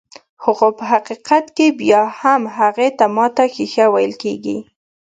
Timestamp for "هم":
2.21-2.41